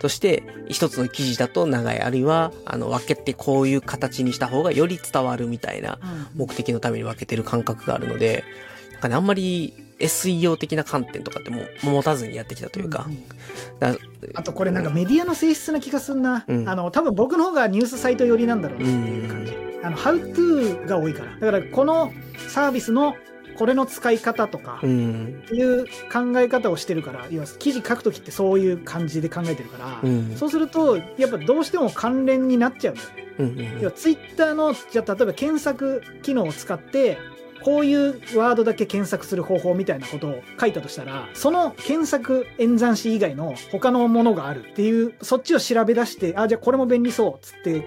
[0.00, 5.98] として、一つの記事だと長い、あるいは、あの、分けてこういう形にした方がより伝わるみたいな
[6.34, 8.44] 目的のために分けてる感覚があるので、
[8.92, 13.06] なんかね、あんまり SEO 的な観点とかっても持たずにやってきたというか。
[13.08, 13.98] うんうん、
[14.34, 16.44] あとこれなんかメディアの性質な気がするな。
[16.48, 19.52] うん、あの、多分僕の方がニュースサイト寄りなんだろうなっていう感じ。
[19.52, 21.32] うん、あの、How to が多いから。
[21.38, 22.12] だからこの
[22.48, 23.14] サービスの
[23.60, 33.34] これの使い方とか、いう考え方をしてるから、要は記事書くときってそういう感じで考えてるから、うん、そうすると、やっぱどうしても関連になっちゃうんだよね。
[33.38, 37.18] うんうん、要はツイッターの、じゃあ例えば検索機能を使って、
[37.64, 47.84] こういうワードだけ検索する方法みたいなことを書いたとしたら、その検索演算子以外の他のものがあるっていう、そっちを調べ出して、あ、じゃあこれも便利そうっつって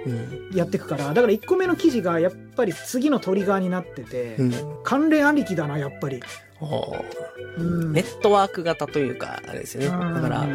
[0.55, 6.21] やっていくから、だから1個目の記事がやっぱり次のトリガーになってて、うん、関連ありきだな、やっぱり。
[7.57, 10.13] うん、ネットワーク型というか、あれですよね。
[10.13, 10.47] だから、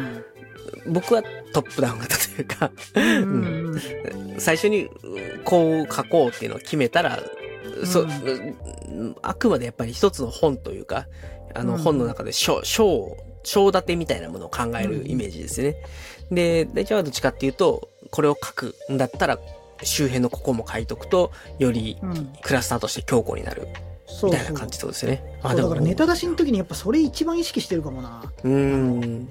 [0.87, 3.81] 僕はトップダウン型というかうん、
[4.37, 4.89] 最初に
[5.43, 7.19] こう書こうっていうのを決めたら、
[7.85, 8.05] そ、
[9.21, 11.07] あくまでやっぱり一つの本というか、
[11.53, 15.75] あの本の中で章、章、章立てみたいなものを考えるイメージですね。
[16.31, 19.39] で、大体はどっちかっていうと、これを書くんだったら、
[19.81, 21.97] 周辺のここも書いとくと、より
[22.43, 23.67] クラスターとして強固になる。
[24.23, 25.23] みたいな感じですね。
[25.43, 28.23] あ、だからネタ出しの時にやっぱそれ一番意識してるかもな。
[28.43, 29.29] うん。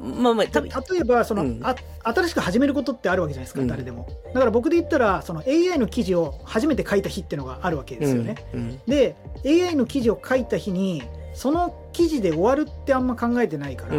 [0.00, 0.68] まあまあ、た例
[1.00, 4.08] えば、その、うん、あ、新しく始めることってあるわけじゃないですか、うん、誰でも。
[4.32, 8.36] だから僕で言ったら、その AI の記事を初めて書いた日っていうのがあるわけですよね。
[8.54, 11.02] うん、で、AI の記事を書いた日に、
[11.34, 13.94] その記事で終わるってあんま考えてないから、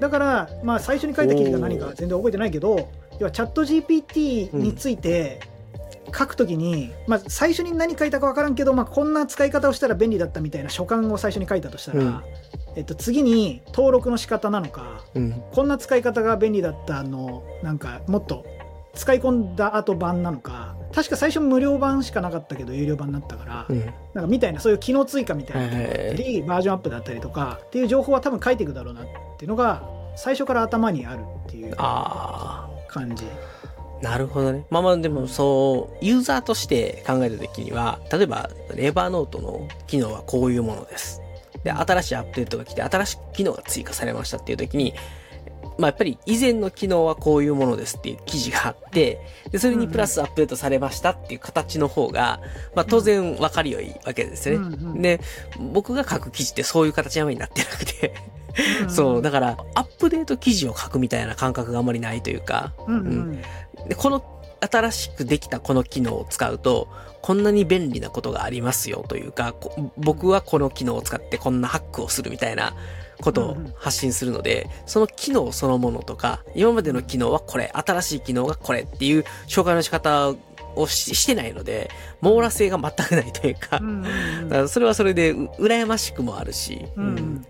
[0.00, 5.40] だから、まあ、最初に書いた記事が何か全然覚えてないけど要はチャット GPT について、
[6.16, 12.22] 書くときに、まあ、最初に何書いたか分からんけど、まあ、こんな使い方をしたら便利だったみたいな書簡を最初に書いたとしたら、うん、
[12.76, 18.44] えっと、次に登録の仕方なのか、うん、こんな使い方が便利だったのなんかもっと
[18.94, 29.06] 使い込んだ後版なのか確か最初無料版しかなかったけど有料版になったから、うん、なんかみたいなそういう機能追加みたいなのがあったり、バージョンアップだったりとかっていう情報は多分書いていくだろうなっ
[29.38, 29.82] ていうのが
[30.16, 33.24] 最初から頭にあるっていう感じ。
[34.02, 34.64] なるほどね。
[34.70, 41.20] まあまあでもそう、ユーザーとして考えた時には、例えば、レバーノートの機能はこういうものです。
[41.64, 44.94] で、新しいアップデートが来て、新しい機能が追加されましたっていう時に、
[45.78, 52.40] まあ、やっぱり以前の機能はこういうものですっていう記事があって、で、それにプラスアップデートされましたっていう形の方が、
[52.74, 54.66] まあ、当然分かりよいわけですよね。
[54.66, 55.02] うんうん。
[55.02, 55.20] で、
[55.72, 58.14] 僕が書く記事ってそういう形になってなくて、
[58.82, 62.96] うんそう、だから、アップデート記事を書くみたいな感覚があんまりないというか、うん。
[62.96, 63.42] うん。
[63.88, 66.88] でこの新しくできたこの機能を使うと、
[67.22, 72.74] こんなに便利なことがありますよというか、こ僕はこの機能を使ってこんなハックをするみたいな
[73.20, 80.34] ことを発信するので、その機能そのものとか、今までの機能はこれ、新しい機能がこれっていう紹介の仕方
[80.76, 81.90] をししてないので、
[82.20, 83.80] 網羅性が全くないというか、
[84.68, 87.42] それはそれでう羨ましくもあるし、うん。
[87.42, 87.48] だ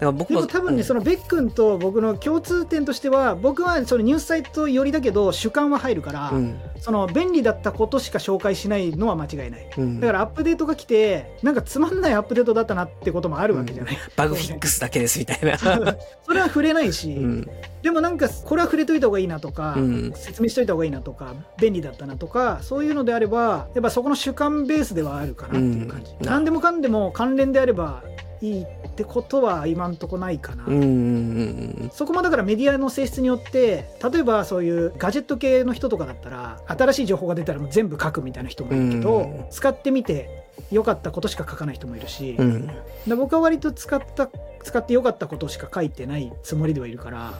[0.00, 6.60] から僕でも多分ね、その、のベックンと僕の共通点としては僕はそのニュースサイト寄りだけど主観は入るから、うん。
[6.80, 9.70] その便利だったことしか紹介しないのは間違いない。
[9.76, 10.00] うん。
[10.00, 15.58] だからアップデートが来てなんかつまんないアップデートだったなってこともあるわけじゃない、バグフィックスだけですみたいな。
[16.26, 17.50] それは触れないし、うん。
[17.82, 20.12] でもなんかこれは触れといた方がいいなとか、うん。
[20.14, 26.26] 説明しといた方がいいなとか便利だったなとかそういうのであればやっぱそこの主観ベースではあるかなっていう感じ、うん。
[26.26, 28.02] 何でもかんでも関連であれば
[28.40, 39.44] いいってことは今んとこないかな、うんうんうんそこもだからメディアの性質によって例えばそういうガジェット系の人とかだったら新しい情報が出たらもう全部書くみたいな人もいるけど、うん。
[39.50, 42.70] 使ってみて良かったことしか書かない人もいるし、うん。
[43.16, 44.28] 僕は割と使った
[44.62, 47.32] 使って良かったことしか書いてないつもりではいるから。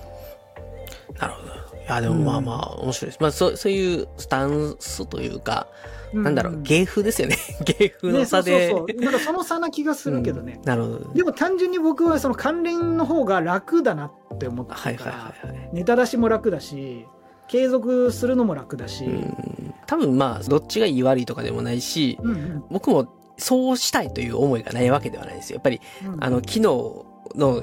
[1.19, 1.53] なるほど。
[1.55, 3.21] いや、でもまあまあ、面白いです。
[3.21, 5.67] まあ、そう、そういうスタンスというか、
[6.13, 7.37] なんだろう、芸風ですよね。
[7.65, 8.53] 芸風の差で。
[8.53, 11.13] ね、そうそうそうなんかその差な気がするけどねうん、なるほど。
[11.15, 15.71] でも単純に僕はその関連の方が楽だなって思ってはいるから、はいはいはい。
[15.73, 17.07] ネタ出しも楽だし
[17.49, 25.57] 継続するのも楽だし、うん多分まあ、どっちがいい悪いとかでもないし、うんうん僕もそうしたいという思いがないわけではないですよ。
[25.57, 27.63] やっぱり、うんあの、機能の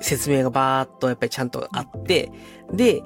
[0.00, 2.30] 説明がバーっとやっぱりちゃんとあって、
[2.72, 3.02] で、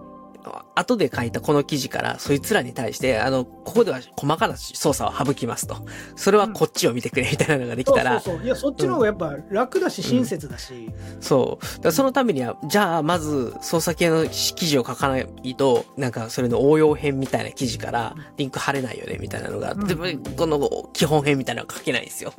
[0.74, 5.76] 後で書いたこの記事から、そいつらに対して、あの、ここでは細かな操作を省きますと。
[6.16, 8.46] それはこっちを見てくれみたいなのができたら、そうそうそう。
[8.46, 11.80] いやそっちの方がやっぱ楽だし親切だし、そう。
[11.82, 19.86] だそのためには、じゃあ、まず、操作系の記事を書かないと、なんか、それの応用編みたいな記事から、リンク貼れないよね、みたいなのが、うん。
[19.86, 20.04] でも
[20.36, 22.32] この基本編みたいなのが書けないんですよ。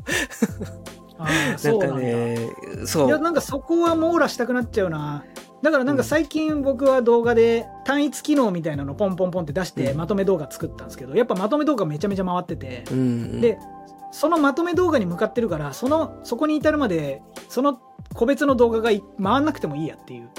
[1.17, 2.49] ああなんかそうなんだね、
[2.85, 3.07] そう。
[3.07, 5.23] いやなんかそこは網羅したくなっちゃうな
[5.62, 9.97] だからなんか最近僕は動画で単一機能みたいなのポンポンポンって出してうん。
[9.97, 13.41] まとめ動画作ったんですけどやっぱまとめ動画めちゃめちゃ回っててうん。
[13.41, 13.58] で
[14.12, 17.80] そのまとめ動画に向かってるからそのそこに至るまでその
[18.13, 20.30] 個別の動画がい回んなくてもいいやっていう。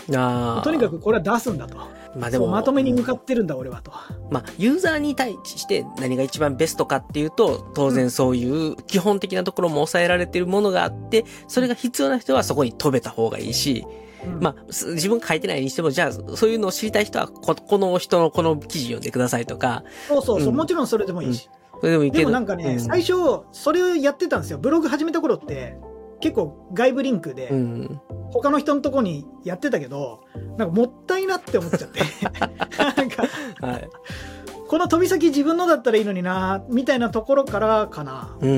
[0.62, 1.78] とにかくこれは出すんだと。
[2.14, 3.92] まあでも、まとめに向かってるんだ俺はと。
[4.30, 14.01] まあ、ユーザーに対して何が一番ベストかっていうと、当然そういう基本的なところも抑えられているものがあって、それが必要な人はそこに飛べた方がいいし、うん
[14.40, 20.56] まあ、す自分が書いてないにしても、じゃあ、そういうのを知りたい人は、ここの人のこの記事読んでくださいとか、そうそうそう、うん。
[20.56, 21.48] もちろんそれでもいいし、
[21.80, 22.20] それでもいいけど。
[22.20, 22.80] でもなんかね、うん。
[22.80, 23.14] 最初
[23.52, 24.58] それをやってたんですよ。
[24.58, 25.76] ブログ始めた頃って
[26.20, 28.00] 結構外部リンクで、うん。
[28.30, 30.24] 他の人のとこにやってたけど
[30.56, 32.00] なんかもったいなって思っちゃって。
[32.96, 33.24] なんか
[33.60, 33.90] はい。
[34.68, 38.36] この飛び先自分のだったらいいのになみたいなところからかな。
[38.40, 38.50] うん。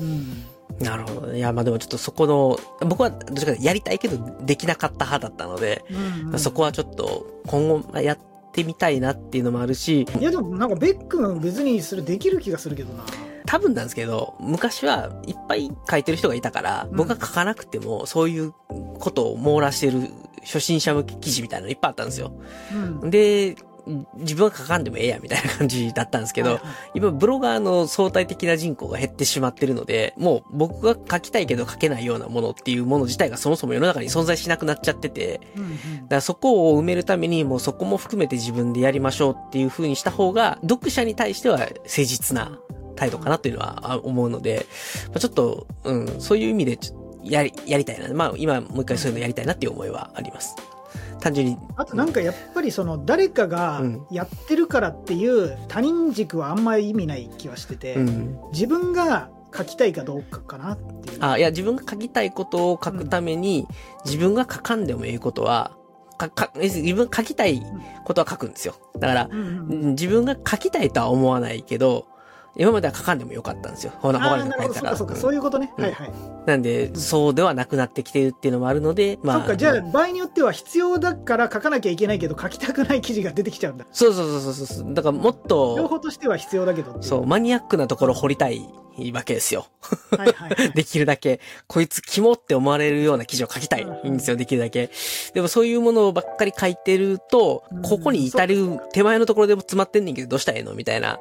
[0.00, 1.38] うんなるほどね。
[1.38, 8.18] いや、まあでもちょっとそこの、僕はどっちかとやりたいけどできなかった派だったので、うんうんそこはちょっと今後まあやっ
[8.52, 13.04] てみたいなっていうのもあるし、いやでもなんかベックが別にそれできる気がするけどな
[13.46, 18.52] 多分なんですけど、昔はいっぱい書いてる人がいたから、うん僕が書かなくても、そういう
[18.98, 20.08] ことを網羅してる
[20.42, 22.32] 初心者向け記事みたいなのいっぱいあったんですよ。
[23.02, 23.56] うんで、
[24.16, 26.60] 自分は書かんでもええや、みたいな感じだったんですけど、
[26.94, 35.40] 今ブロガーの相対的な人口が減ってしまってるので、もう僕が書きたいけど書けないようなものっていうもの自体がそもそも世の中に存在しなくなっちゃってて、
[36.02, 42.58] だからそこを埋めるためにもうそこも含めて自分でやりましょうっていう風にした方が、読者に対しては誠実な
[42.94, 44.66] 態度かなというのはあ思うので、
[45.08, 46.78] まあ、ちょっと、うん、そういう意味で
[47.24, 48.12] やり、やりたいな。
[48.14, 50.54] まあ今もう一回そういうのやりたいなっていう思いはあります。
[51.20, 54.06] 単純に、あとなんかやっぱりその誰かがうん。
[54.10, 58.38] やってるからっていう他人軸はあんまり意味ない気はしてて、うん。
[58.52, 61.18] 自分が書きたいかどうかかなっていう。
[61.20, 63.66] あ、いや、自分が書きたいことを書くために、
[64.04, 65.76] 自分が書かんでもいいことは、
[66.18, 67.62] か、か、自分が書きたい
[68.04, 68.74] ことは書くんですよ。
[68.98, 69.88] だから、うんうんうん。
[69.90, 72.06] 自分が書きたいとは思わないけど、
[72.56, 73.92] 今までは書かんでもよかったんですよ。
[74.00, 74.74] ほな、あ他あなるほど。
[74.74, 74.90] そうに書いたら。
[74.90, 75.20] かそうか、うん。
[75.20, 75.92] そういうことね、うんはい。
[75.94, 76.12] はい、
[76.46, 79.38] なんで、そうではなくなってきてるっていうのもあるので、まあ。
[79.38, 79.56] そっか。
[79.56, 83.86] じゃあ場合によっては必要だから書かなきゃいけないけど書きたくない記事が出てきちゃうんだ。
[83.90, 84.94] そうそうそうそうそう。
[84.94, 88.68] だからもっ両と、方としては必要だけどそう、マニアックなところ掘りたい
[89.12, 89.66] わけですよ。
[90.16, 90.72] はいはいはい。
[90.72, 93.84] できるだけ、こいつキモって思われるような記事を書きたい。
[93.84, 94.90] んですよ、できるだけ。
[95.34, 100.74] でもそういうものばっかり書いてるとうん、ここに至る手前のところでも詰まってんねんけど、どうしたらええの？
[100.74, 101.18] みたいな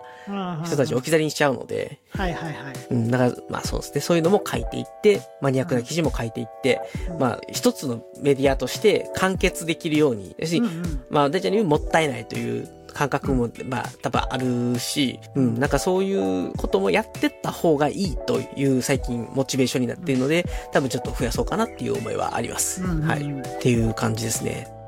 [0.66, 2.74] 人人たちを置き去りにしちゃうので、はいはいはい。
[2.90, 3.96] うん、だから、まあそうです。
[3.96, 6.82] ね、そういうのも書いていって、マニアックな記事も書いていって、
[7.20, 10.70] まあ一つのメディアとして完結できるように、要するに
[11.10, 22.84] まあ、大ちゃんに言うもったいないという感覚も、まあ、多分あるし、うん、なんかそういうこともやってった方がいいという最近モチベーションになっているので、多分ちょっと増やそうかなっていう思いはあります。
[22.84, 23.22] はい。
[23.24, 24.81] っていう感じですね。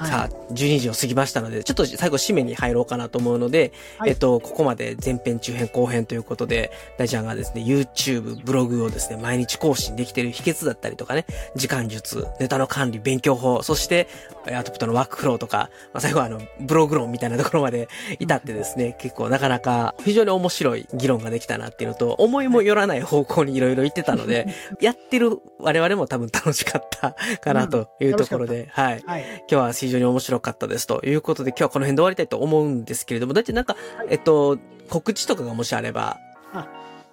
[0.00, 14.08] はいさあ、12時を過ぎましたので、ちょっと最後締めに入ろうかなと思うので、はいえっと、ここまで前編、中編、後編ということで、大ちゃんがですね、YouTube、ブログをですね、毎日更新できてる秘訣だったりとかね、時間術、ネタの管理、勉強法、そして、
[14.46, 17.88] えアウトプットのワークフローとか、まあ、最後はあの、ブログ論みたいなところまで
[18.18, 24.46] 至ってですね、結構なかなか非常に面白い議論ができたなっていうのと、思いもよらない方向にいろいろ言ってたので、
[24.80, 29.02] やってる我々も多分楽しかったかなというところで、はい。
[29.04, 29.24] はい。
[29.40, 33.76] 今日は非常に面白かったですということで、今日はこの辺で終わりたいと思うんですけれども、だってなんか、
[34.08, 36.18] えっと、告知とかがもしあれば、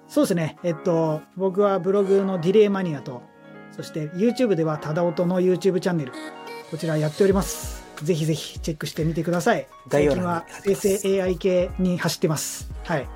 [0.07, 0.57] そうですね。
[0.63, 3.23] えっと、僕はブログのディレイマニアと、
[3.75, 6.13] そして YouTube ではただ音の YouTube チャンネル、
[6.71, 7.83] こちらやっております。
[8.03, 9.67] ぜひぜひチェックしてみてください。
[9.89, 12.69] 最近は生成 AI 系に走ってます。
[12.83, 13.07] はい。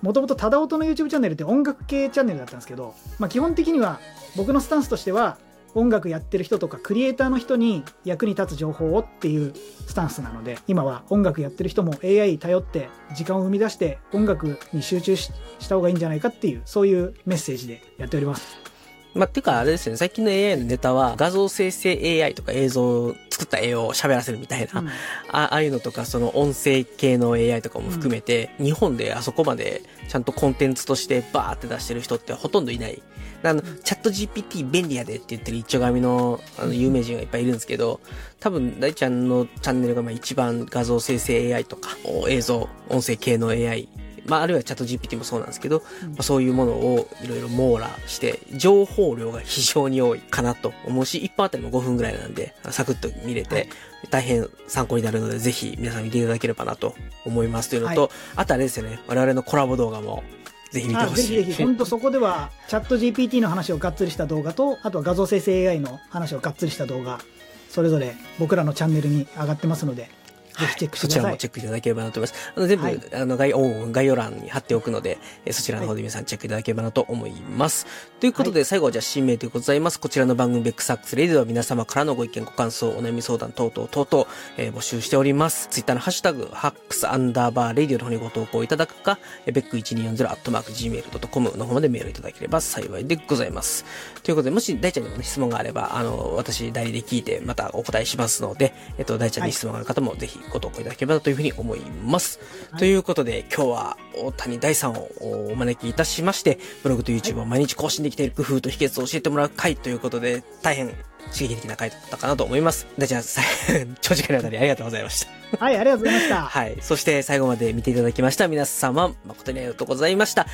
[0.00, 3.98] もともとただ音の YouTube チャンネルって音楽系チャンネルだったんですけど、まあ基本的には
[4.36, 5.38] 僕のスタンスとしては、
[5.74, 9.52] 音楽やってる人とかクリエイターの人に役に立つ情報をっていう
[9.86, 18.68] スタンスなので今は音楽やってる人も AI 頼って時間を生み出して音楽に集中しした方がいいんじゃないかっていうそういうメッセージでやっております。
[19.14, 24.88] まあ、ていうかあれですよね、最近の AI のネタは画像生成 AI とか映像、作った絵を喋らせるみたいな、うん。
[24.88, 24.92] あ
[25.30, 33.00] ああいうのとか、その音声系の AI とかも含めて、日本であそこまでちゃんとコンテンツとしてバーって出してる人ってほとんどいない。
[33.44, 38.00] あの、チャット GPT 便利やでって言ってる一丁紙のあの有名人がいっぱいいるんですけど、
[38.40, 43.88] 多分大ちゃんのチャンネルがまあ一番画像生成 AI とか、お映像、音声系の AI、
[44.28, 46.10] まあ、あるいはチャット GPT もそうなんですけど、うん。
[46.10, 53.68] まあ、そういうものをいろいろ網羅して、情報量が非常に多いかなと思うし、一本あたりも5分ぐらいなんで、サクッと見れて、はい。
[54.10, 58.10] 大変参考になるので、ぜひ皆さん見ていただければなと思いますというのと、はい。
[58.36, 60.22] あとあれですよね、我々のコラボ動画も
[60.70, 61.26] ぜひ見てあほしい。
[61.28, 61.64] ぜひぜひ。
[61.64, 67.20] 本当そこではチャット GPT の話をがっつりした動画とあとは画像生成 AI の話をがっつりした動画
[67.68, 70.10] それぞれ僕らのチャンネルに上がってますので
[70.58, 72.52] ぜひチェックしてそちらください、もチェックいただければなと思います。
[72.56, 77.86] あの全部、はいあの概要概要欄に貼っておくので、えーそちらの方で皆さんチェックいただければなと思います。
[78.20, 80.00] ということで、最後はじゃあ新名でございます。
[80.00, 85.68] こちらの番組ベックサックスレディでは皆様からのご意見、ご感想、お悩み相談等々等々、えー募集しております。
[85.70, 93.84] ツイッターのハッシュタグ、ハックスアンダーバーレディオの方にご投稿いただくか、えーベック1240アットマーク gmail.com の方までメールいただければ幸いでございます。
[94.22, 102.38] ということで、もし大ちゃんにもね、質問があれば、あの、私代理で聞いて、またお答えしますので、えっと、大ちゃんに質問がある方もぜひご投稿いただければなというふうに思います。
[102.70, 105.08] はいということで、今日は大谷大さんを
[105.50, 110.88] お招きいたしまして、ブログと YouTube を毎日更新できている工夫と秘訣を教えてもらう回ということで、大変
[111.32, 112.86] 刺激的な回だったかなと思います。
[112.98, 113.42] 大ちゃん、さ
[114.00, 115.64] 長時間にわたりありがとうございました。
[115.64, 116.76] はいありがとうございましたはい。
[116.80, 120.46] そして最後まで見ていただきました皆様、誠にありがとうございました。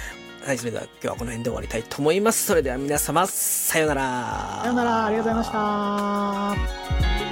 [0.44, 2.46] はい、それでは今日はこの辺で終わりたいと思います。
[2.46, 4.60] それでは皆様、さようなら。
[4.62, 7.23] さよならありがとうございました